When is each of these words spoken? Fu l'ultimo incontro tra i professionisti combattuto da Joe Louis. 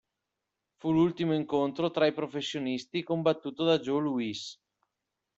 Fu 0.79 0.91
l'ultimo 0.93 1.35
incontro 1.35 1.91
tra 1.91 2.07
i 2.07 2.11
professionisti 2.11 3.03
combattuto 3.03 3.65
da 3.65 3.77
Joe 3.77 4.01
Louis. 4.01 4.59